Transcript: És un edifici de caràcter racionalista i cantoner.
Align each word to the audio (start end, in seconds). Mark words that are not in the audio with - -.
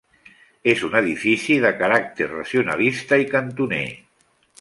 És 0.71 0.79
un 0.85 0.95
edifici 1.01 1.57
de 1.65 1.71
caràcter 1.81 2.29
racionalista 2.31 3.21
i 3.25 3.29
cantoner. 3.35 3.83